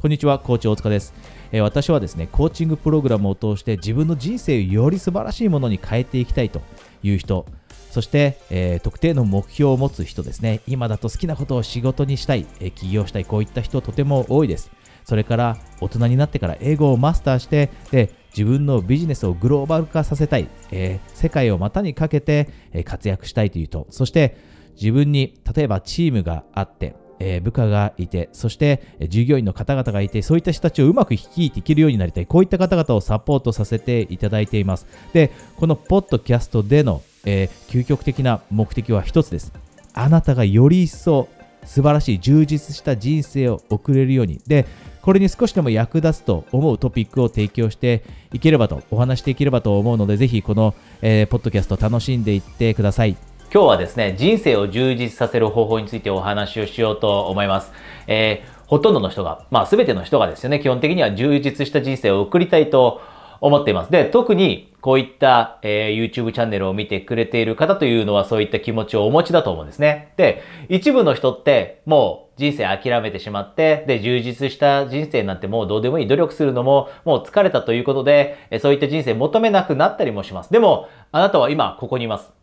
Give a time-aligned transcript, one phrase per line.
[0.00, 1.12] こんにちは、コーチ大塚です。
[1.52, 6.62] え、私はですね、コーチングプログラムを通して自分の人生をより素晴らしいものに変えていきたいと
[7.02, 7.44] いう人、
[7.90, 14.70] そして、えー、特定の目標を持つ人ですね、今だと好きなことを仕事にしたい、え、起業したい、こういった人とても多いです。
[15.04, 24.38] それから大人になってから英語をマスターして、で自分のビジネスをグローバル化させたい、えー、世界を股にかけて、え活躍したいという人、そして
[24.76, 32.26] 自分に例えばチームがあって、えー、部下がいて、そして従業員の方々がいて、そういった人たちをうまく率いていけるようになりたい。
[32.26, 34.86] こういった方々をサポートさせていただいています。
[35.12, 39.52] で、このポッドキャストでの、えー、究極的な目的は一つです。
[39.92, 41.28] あなたがより一層
[41.64, 44.40] 素晴らしい充実した人生を送れるように。
[44.46, 44.66] で、
[45.02, 53.16] これに少しでも役立つと思うトピックを提供していければと、お話していければと思うので、ぜひこの、えー、ポッドキャスト楽しんでいってください。
[53.52, 57.72] 今日はですね、人生を充実させる方法についてお話をしようと思います。
[58.06, 63.00] えー、ほとんどの人が、まあ全ての人がですよね、基本的には充実した人生を送りたいと
[63.40, 63.90] 思っています。
[63.90, 70.12] で、特にこういった、えー、YouTube チャンネルを見てくれている方というのはそういった気持ちをお持ちだと思うんですね。
[70.16, 80.52] で、一部の人ってもう人生諦めてしまって、で、充実した人生なんてもうどうでもいい努力するのももう疲れたということで、そういった人生求めなくなったりもします。
[80.52, 82.39] でも、あなたは今ここにいます。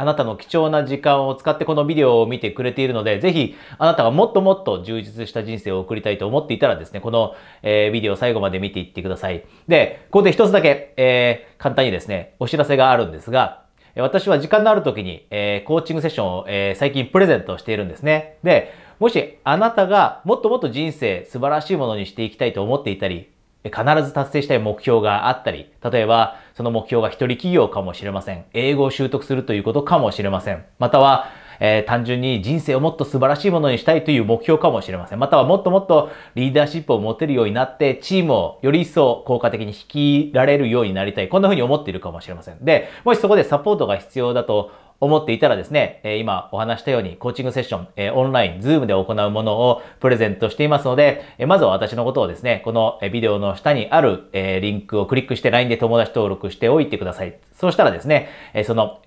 [0.00, 9.44] あなたの貴重な時間を使ってこのビデオを見てくれているので、ぜひあなたがもっともっと充実した人生を送りたいと思っていたらですね、この、えー、ビデオを最後まで見ていってください。
[9.68, 18.38] で、ここで一つだけ、えー、簡単にですね、お知らせがあるんですが、私は時間のある時に、えー、コーチングセッションを、え、最近プレゼントしているんですね。
[18.42, 23.28] で、もしあなたがもっともっと人生素晴らしいものにしていきたいと思っていたり、
[23.64, 28.44] 必ず達成したい目標があったり、例えばその目標が一人企業かもしれません。
[28.54, 30.64] 英語を習得するということかもしれません。
[30.78, 31.26] または、
[31.62, 35.18] えー、単純に人生をもっと素晴らしいものにしたいという目標かもしれません。
[35.18, 41.28] またはもっともっとリーダーシップを持てるようになって、チームをより一層効果的に引きられるようになりたい。
[41.28, 42.64] こんな風に思っているかもしれません。
[42.64, 44.70] で、もしそこでサポートが必要だと
[45.00, 57.34] 思っていたらですね、今お話したようにコーチングセッション、オンライン、ズームで行うものをプレゼントしていますので、まずは私のことをですね、このビデオの下にある、リンクをクリックして LINE で友達登録しておいてください。
[57.54, 58.28] そうしたらですね、
[58.64, 59.00] その、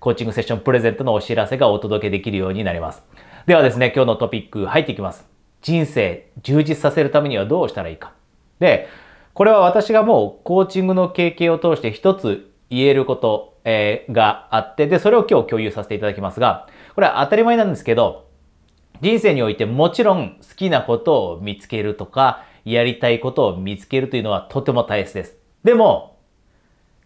[0.00, 3.04] コーチングセッションプレゼントのお知らせがお届けできるようになります。
[3.46, 5.24] ではですね、今日のトピック入っていきます。
[5.62, 8.12] 人生充実させるためにはどうしたらいいか。
[8.58, 8.88] で、
[9.34, 18.26] これは私がもうコーチングの経験を通して一つ言えること、えー、があって、で、それを今日共有させていただきますが、これは当たり前なんですけど、
[19.02, 25.36] 人生においてもちろん好きなことを見つけるとか、やりたいことを見つけるというのはとても大切です。
[25.64, 26.16] でも、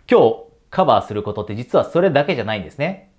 [0.09, 0.37] 今日
[0.71, 3.11] カバーすることって実はそれだけじゃないんですね。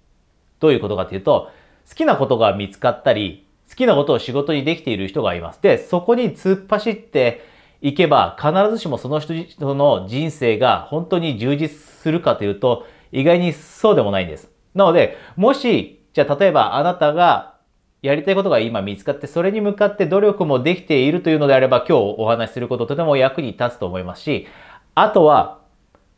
[0.62, 1.52] どういうことかというと、
[1.90, 5.62] 好きなことが見つかったり、好きなことを仕事にできている人がいます。
[5.62, 7.44] で、そこに突っ走って
[7.82, 9.34] いけば、必ずしもその人
[9.76, 14.50] の人生が本当に充実するかというと、意外にそうでもないんです。
[14.74, 17.54] なので、もし、じゃあ例えばあなたが
[18.02, 24.48] やりたいことが今見つかって、それに向かって努力もできているというのであれば、今日お話しすることとても役に立つと思いますし、
[24.96, 25.60] あとは、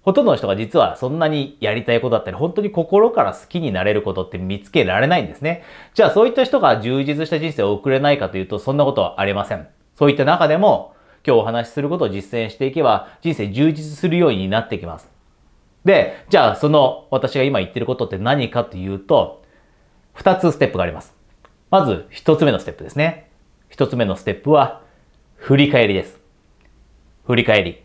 [0.01, 5.63] ほとんどの人が実はそんなにやりたいことだったり、本当に心から好きになれることって見つけられないんですね。
[5.93, 9.67] じゃあそういった人が充実した人生を送れないかというと、そんなことはありません。
[9.95, 10.95] そういった中でも、
[11.25, 15.14] 今日お話しすることを実践していけば、人生充実するようになってきます。
[15.85, 19.43] で、じゃあその私が今言ってることって何かというと、
[20.13, 21.13] 二つステップがあります。
[21.69, 23.29] まず一つ目のステップですね。
[23.69, 24.81] 一つ目のステップは、
[25.35, 26.19] 振り返りです。
[27.27, 27.83] 振り返り。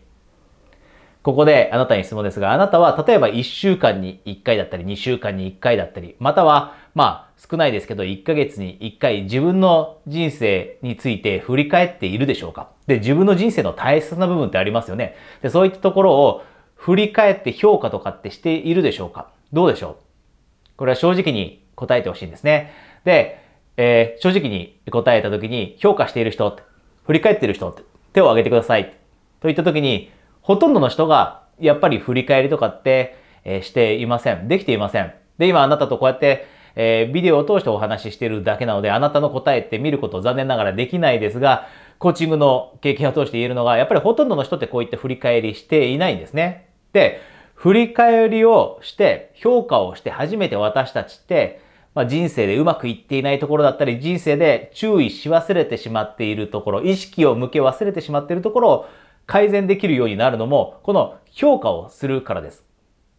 [1.23, 15.15] ここであなたに質問ですが、あなたは例えば1週間に1回だったり、2週間に1回だったり、または、まあ少ないですけど、1ヶ月に1回自分の人生について振り返っているでしょうかで、自分の人生の大切な部分ってありますよね。
[15.43, 16.43] で、そういったところを
[16.81, 19.29] 振り返って評価とかってしているでしょうか？
[19.53, 20.77] どうでしょう？
[20.77, 22.73] これは正直に答えてほしいんですね。
[23.05, 23.39] で、
[23.77, 26.57] えー、正直に答えた時に評価している人、
[27.05, 27.71] 振り返っている人、
[28.13, 28.95] 手を挙げてください。
[29.41, 30.11] といった時に、
[30.41, 34.47] ほとんどの人がやっぱり振り返りとかって、えー、していません。
[34.47, 35.13] できていません。
[35.37, 41.67] で、今あなたとこうやって、えー、ビデオを通してお話ししているだけなので、あなたの答えって見ること残念ながらできないですが、
[41.99, 46.70] コーチングの経験を通して言えるのが、やっぱりほとんどの人ってこういった振り返りしていないんですね。
[46.93, 47.21] で、
[47.55, 51.61] 振り返りをして評価をして初めて私たちって、
[51.93, 58.85] まあ、人生でうまくいっていないところだったり、人生で注意し忘れてしまっているところ、意識を向け忘れてしまっているところを
[59.27, 62.63] 改善できるようになるのも、この評価をするからです。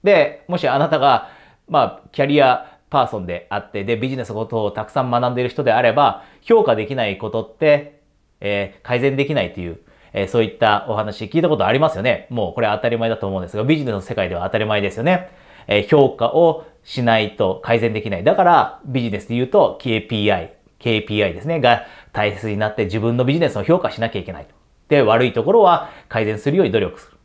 [0.03, 1.29] で、もしあなたが、
[1.69, 8.01] まあ、キャリアパーソンであって、で、ビジネスのことをたくさん学んでいる人であれば、評価できないことって、
[8.41, 9.81] えー、改善できないという、
[10.13, 12.27] えー、そういったお話聞いたことありますよね。
[12.31, 15.31] もうこれ当たり前だと思うんですが、ビジネスの世界では当たり前ですよね。
[15.67, 18.25] えー、評価をしないと改善できない。
[18.25, 20.51] だからビジネスで言うと KPI、
[20.81, 24.47] KPI ですね、が大切になって自分のビジネスを評価しなきゃいけない。
[24.89, 27.17] で、悪いところは改善するように努力する。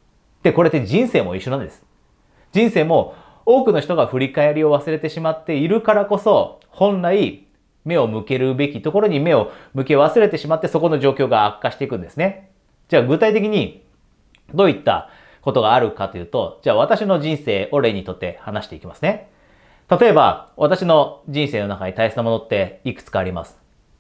[0.43, 1.83] で、これって人生も一緒なんです。
[2.53, 7.47] 人生も多くの人が振り返りを忘れてしまっているからこそ、本来
[7.83, 12.51] 目を向けるべきところに目を向け忘れてしまってそこの状況が悪化していくんですね。
[12.89, 13.83] じゃあ具体的に
[14.53, 15.09] どういった
[15.41, 19.29] ことがあるかというと、じゃあ私の人生を例にとって話していきますね。
[19.89, 23.57] 例えば、私の人生の中に大切なものっていくつかあります。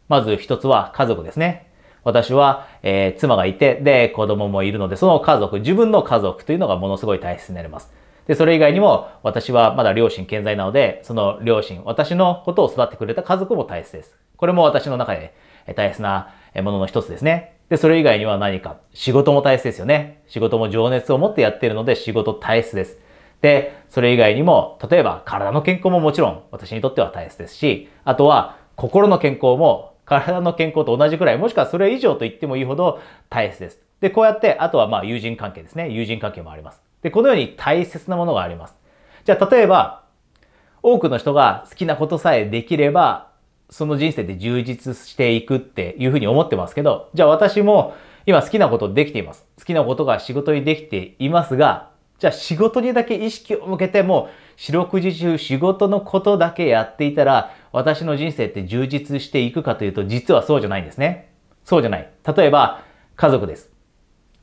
[0.09, 1.67] まず一つは家族ですね。
[2.03, 7.91] 私は、えー、妻がいて、で、子供もいるので、その家族、自分の家族というのがものすごい大切になります。
[8.27, 14.15] で、それ以外にも、私はまだ両親健在なので、その両親、私のことを育ってくれた家族も大切です。
[14.37, 15.33] これも私の中で
[15.75, 17.56] 大切なものの一つですね。
[17.69, 20.21] で、それ以外には何か、仕事も大切ですよね。
[20.27, 22.97] 仕事も情熱を持ってやっているので、仕事大切です。
[23.41, 32.99] で、それ以外にも、例えば体の健康ももちろん私にとっては大切ですし、あとは心の健康も体の健康と同じくらい、もしくはそれ以上と言ってもいいほど
[33.29, 33.79] 大切です。
[33.99, 35.89] で、こうやって、あとはまあ友人関係ですね。
[35.89, 36.81] 友人関係もあります。
[37.01, 38.75] で、このように大切なものがあります。
[39.25, 40.03] じゃあ、例えば、
[40.81, 43.27] 多くの人が好きなことさえできれば、
[43.69, 49.45] その人生で充実していくっていうふうに思ってますけど、じゃあ私も今好きなことできています。
[49.57, 61.31] 好きなことが仕事にできていますが、じゃあ仕事にだけ意識を向けても、四六時中仕事のことだけやっていたら、私の人生って充実していくかというと、実はそうじゃないんですね。
[61.63, 62.09] そうじゃない。
[62.35, 62.81] 例えば、
[63.15, 63.71] 家族です。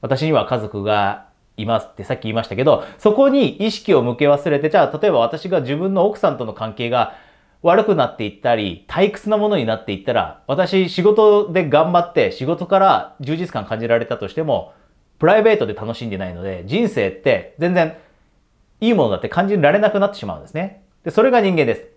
[0.00, 7.14] 私には家族がいますってさっき言いましたけど、そこに意識を向け忘れて、じゃあ例えば私が自分の奥さんとの関係が
[7.64, 14.74] 悪くなっていったり、退屈なものになっていったら、私仕事で頑張って仕事から充実感感じられたとしても、
[15.18, 17.96] プライベートで楽しんでないので、人生って全然
[18.82, 20.82] いいものだって感じられなくなってしまうんですね。
[21.04, 21.88] で、それが人間です。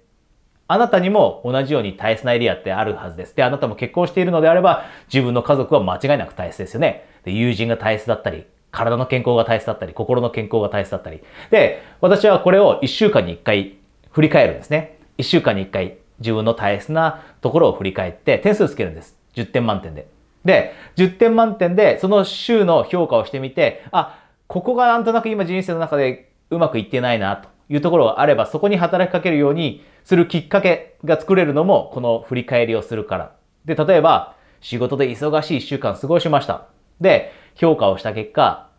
[0.69, 3.35] あなたにも同じように大切なエリアってあるはずです。
[3.35, 7.05] で、あなたも結婚しているのであれば、自分の家族は間違いなく大切ですよね。
[7.25, 11.21] で、友人が大切だったり、体の健康が大切だったり、心の健康が大切だったり。
[11.51, 13.75] で、私はこれを1週間に1回
[14.11, 14.96] 振り返るんですね。
[15.17, 19.15] 1週間に1回自分の大切なところを振り返って点数つけるんです。
[19.35, 20.07] 10点満点で。
[20.45, 33.35] で、10点満点でその週の評価をしてみて、あ、ここがなんとなく今人生の中でうまくいってないなというところがあれば、そこに働きかけるようにするきっかけが作れるのも、この振り返りをするから。
[33.65, 36.67] で、例えば、仕事で忙しい1週間過ごしました。
[37.01, 38.69] で、評価をした結果、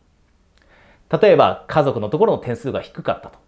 [1.23, 3.39] 例えば家族のところの点数が低かったと。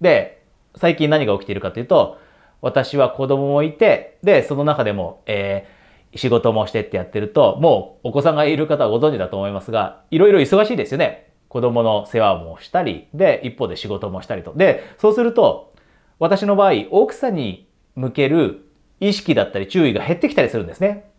[0.00, 0.42] で、
[0.76, 2.18] 最近何が起きているかというと、
[2.62, 11.30] 私は子供もいて、で、その中でも、えー、仕事もしてってやってると、もうお子さんがいる方はご存知だと思いますが、いろいろ忙しいですよね。
[11.48, 14.52] 子供の世話もしたり、で、一方で仕事もしたりと。
[14.54, 15.72] で、そうすると、
[16.18, 18.66] 私の場合、奥さんに向ける
[19.00, 21.10] 意識だったり注意が減ってきたりするんですね。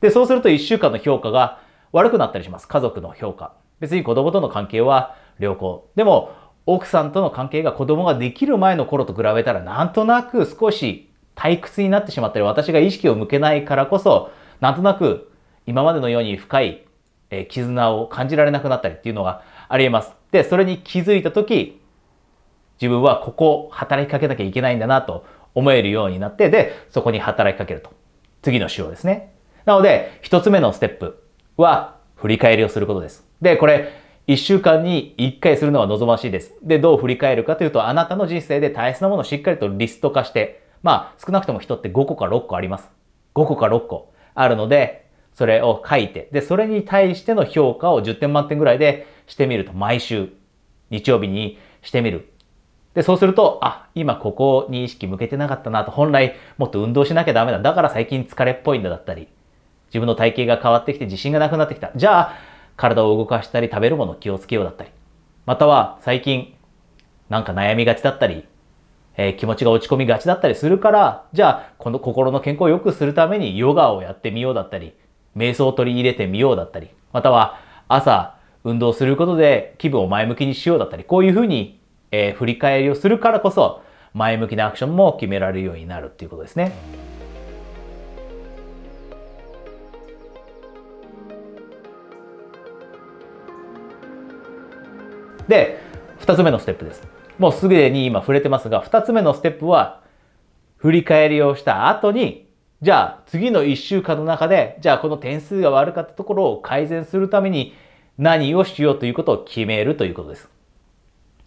[0.00, 1.60] で、そうすると1週間の評価が
[1.92, 2.66] 悪くなったりします。
[2.66, 3.54] 家族の評価。
[3.80, 5.90] 別に子供との関係は良好。
[5.94, 6.32] でも、
[6.70, 15.32] 奥さんとの関係が子供ができる前の頃と比べたらなんとなく少し退屈になってしまったり、私が意識を向けないからこそ、なんとなく
[15.66, 16.86] 今までのように深い
[17.48, 20.12] 絆を感じられなくなったりっていうのがありえます。
[20.30, 21.80] で、それに気づいたとき、
[22.78, 27.92] 自分はここ働きかけなきゃいけないんだなと思えるようになって、で、そこに働きかけると。
[28.42, 29.32] 次の週をですね。
[29.64, 31.24] なので、一つ目のステップ
[31.56, 33.26] は、振り返りをすることです。
[33.40, 36.54] で、これ、一週間に一回するのは望ましいです。
[36.62, 42.90] で、どう振り返るかというと、あなたの人生で大切なものをしっかりとリスト化して、まあ、少なくとも人って5個か6個あります。
[43.34, 50.28] 5個か6個あるので、それを書いて、で、それに対しての評価を10点満点ぐらいでしてみると、毎週、
[50.90, 52.30] 日曜日にしてみる。
[52.92, 57.60] で、そうすると、あ、今ここに意識向けてなかったなと、本来もっと運動しなきゃダメだ。
[57.60, 59.28] だから最近疲れっぽいんだだったり、
[59.86, 61.92] 自分の体型が変わってきて自信がなくなってきた。
[61.96, 62.47] じゃあ、
[62.78, 64.90] 体を動かしたり食べるもの気をつけようだったり。
[65.44, 66.54] または、最近、
[67.28, 68.46] なんか悩みがちだったり、
[69.16, 74.94] えー、気持ちが落ち込みがちだったりするから、じゃあ、この心の健康を良くするためにヨガをやってみようだったり、
[75.36, 77.58] 瞑想を取り入れてみようだったり、または
[77.88, 81.80] 朝運動することで気分を前向きにしようだったり、こういうふうに、
[82.12, 83.82] えー、振り返りをするからこそ、
[84.14, 86.72] 前向きなアクションも決められるようになるっていうことですね。
[95.48, 95.80] で、
[96.18, 97.02] 二つ目のステップです。
[97.38, 100.02] もうすでに今触れてますが、二つ目のステップは、
[100.76, 102.48] 振り返りをした後に
[102.80, 107.74] じゃあ次の1週間の中で、じゃあこの点数が悪かったところを改善するために
[108.18, 110.48] 何をしようということを決めるということです。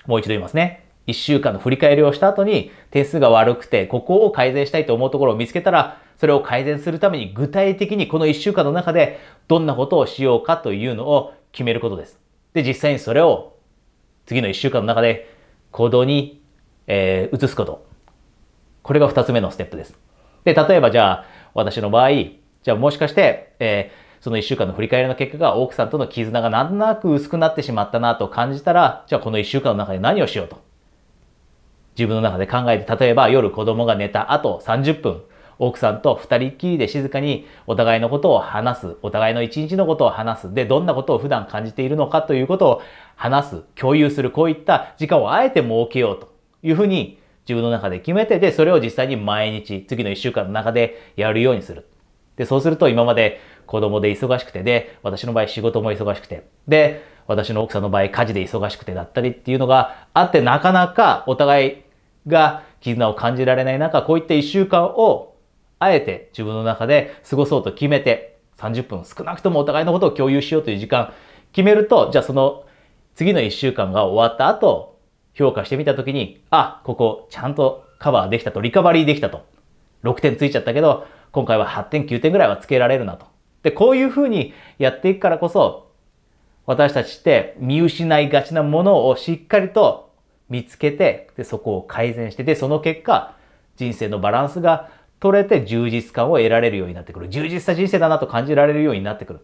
[0.07, 0.83] もう一度言いますね。
[1.07, 12.19] 1週間の振り返りをした後に点数が悪くて、ここを改善したいと思うところを見つけたら、それを改善するために具体的にこの1週間の中でどんなことをしようかというのを決めることです。
[12.53, 13.50] で、実際にそれを
[14.31, 15.29] 次の1週間の中で
[15.71, 16.41] 行動に、
[16.87, 17.85] えー、移すこと。
[18.81, 19.93] これが2つ目のステップです。
[20.45, 30.61] で、例えばじゃあ、私の場合、じゃあもしかして、えー、その1週間の振り返りの結果が奥さんとの絆がなんとなく薄くなってしまったなと感じたら、じゃあこの1週間の中で何をしようと。
[31.97, 35.23] 自分の中で考えて、例えば夜子供が寝た後30分、
[35.61, 42.81] 奥さんと二人っきりで静かにお互いのことを話す、お互いの一日のことを話す、で、どんなことを普段感じているのかということを
[43.15, 51.87] 話す、共有する、こういった時間をあえて設けようというふうに自分の中で決めて、で、それを実際に毎日、次の一週間の中でやるようにする。
[52.37, 61.75] で、そうすると今まで子供で忙しくて、で、私の場合仕事も忙しくて、で、私の奥さんの場合家事で忙しくてだったりっていうのがあって、なかなかお互い
[62.25, 65.30] が絆を感じられない中、こういった一週間を
[65.81, 71.11] あえて自分の中で過ごそうと決めて、30分少なくともお互いのことを共有しようという時間
[71.51, 72.65] 決めると、じゃあその
[73.15, 74.99] 次の1週間が終わった後、
[75.33, 79.45] 評価してみたときに、あ、ここちゃんとカバーできたと、リカバリーできたと。
[80.03, 83.25] 6点ついちゃったけど、今回は8点、9点ぐらいはつけられるなと。
[83.63, 85.91] で、こういうふうにやっていくからこそ、
[86.65, 90.11] 私たちって見失いがちなものをしっかりと
[90.49, 93.35] 見つけて、で、そこを改善して、で、その結果、
[93.77, 94.89] 人生のバランスが
[95.21, 97.29] 取れて充実感を得られるようになってくる。
[97.29, 99.39] 充実した人生だなと感じられるようになってくる。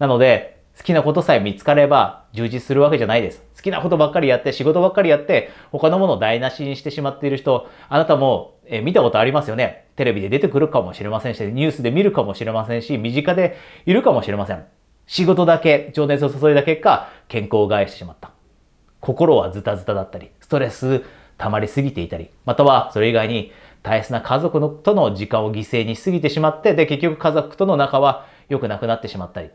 [0.00, 3.42] なので、好きなことさえ見つかれば充実するわけじゃないです。
[3.56, 9.86] 好きなことばっかりやって、仕事ばっかりやって、他のものを台無しにしてしまっている人、あなたも、え見たことありますよね。
[9.94, 14.64] テレビで出てくるかもしれませんし、ニュースで見るかもしれませんし、身近でいるかもしれません。
[15.06, 18.32] 仕事だけ、情熱を注いだ結果、健康を害してしまった。
[19.00, 21.04] 心はズタズタだったり、ストレス
[21.38, 29.50] 溜まりすぎていたり、またはそれ以外に大切な家族のとの時間を犠牲にしすぎてしまって、で、結局家族との仲は良くなくなってしまったり。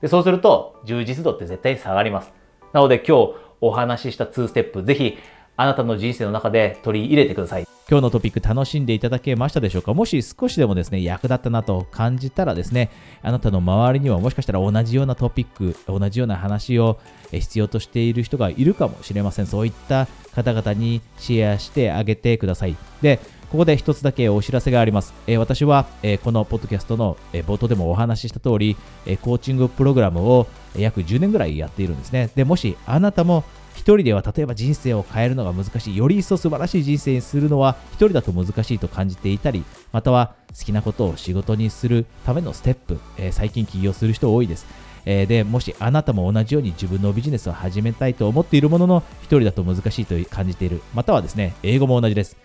[0.00, 2.32] で、そうすると充実度って絶対に下がります。
[2.72, 5.18] なので今日お話しした2ステップ、ぜひ
[5.56, 7.66] あなたの人生の中で取り入れてください。
[7.90, 9.94] 今日のトピック楽しんでいただけましたでしょうか？
[9.94, 12.90] もし少しでもですね、役立ったなと感じたらですね、
[13.22, 16.98] あなたの周りにはもしかしたら同じようなトピック、同じような話を
[17.32, 19.46] 必要としている人がいるかもしれません。
[19.46, 22.76] そういった方々にシェアしてあげてください。
[23.00, 23.18] で、
[23.50, 25.14] ここで一つだけお知らせがあります。
[25.26, 28.76] えー、私は、えー、このポッドキャストの、えー、冒頭でもお話しした通り、
[29.06, 32.30] えコーチングプログラムを約10年ぐらいやっているんですね。
[32.34, 44.66] で、もしあなたも一人では例えば人生を変えるのが難しい、より一層素晴らしい人生にするのは一人だと難しいと感じていたり、または好きなことを仕事にするためのステップ、え最近起業する人多いです。
[45.06, 50.82] えで、もしあなたも同じように自分のビジネスを始めたいと思っているものの、一人だと難しいと感じている。
[50.92, 52.36] またはですね、英語も同じです。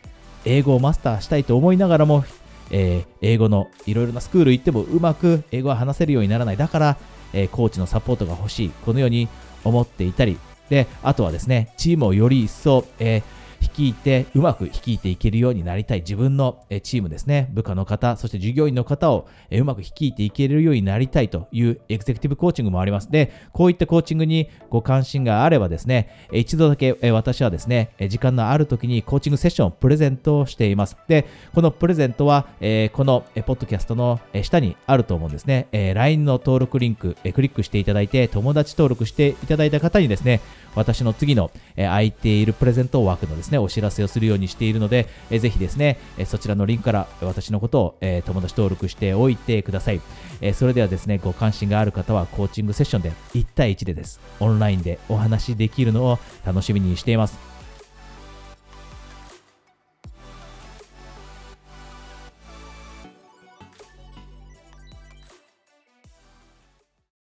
[0.45, 2.25] 英語をマスターしたいと思いながらも、
[2.71, 6.57] えー、英語のいろいろなスクール行ってもうまく英語は話せるようにならない。
[6.57, 6.97] だから、
[7.33, 8.71] えー、コーチのサポートが欲しい。
[8.85, 9.27] このように
[9.63, 10.37] 思っていたり、
[10.69, 13.42] で、あとはですね、チームをより一層、えー
[13.75, 23.11] 率いて、うまく率いていけるようになりたい自分のチームですね、部下の方、そして従業員の方をうまく率いていけるようになりたいというエグゼクティブコーチングもあります。
[23.11, 30.95] で、こういったコーチングにご関心があればですね、一度だけ私はですね、時間のある時にコーチングセッションをプレゼントしています。
[31.07, 32.47] で、このプレゼントは、
[32.93, 35.67] このポッドキャストの下にあると思うんですね。
[35.95, 40.41] LINE の登録リンク、クリックしていただいて、友達登録していただいた方にですね、
[40.75, 50.01] 私の次の、空いているプレゼント枠のですね、お知らせをするようにしているので、えぜひですね、えそちらのリンクから私のことを、え友達登録しておいてください。
[50.41, 54.19] えそれではですね、ご関心がある方はコーチングセッションで1対1でです。
[54.39, 57.52] オンラインでお話しできるのを楽しみにしています。